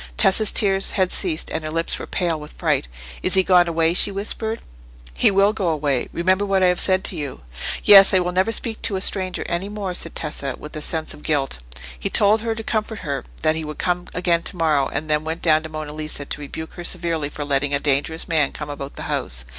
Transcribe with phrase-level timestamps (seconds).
[0.17, 2.87] Tessa's tears had ceased, and her lips were pale with fright.
[3.21, 4.59] "Is he gone away?" she whispered.
[5.13, 6.07] "He will go away.
[6.11, 7.41] Remember what I have said to you."
[7.83, 11.13] "Yes; I will never speak to a stranger any more," said Tessa, with a sense
[11.13, 11.59] of guilt.
[11.99, 15.23] He told her, to comfort her, that he would come again to morrow; and then
[15.23, 18.71] went down to Monna Lisa to rebuke her severely for letting a dangerous man come
[18.71, 19.45] about the house.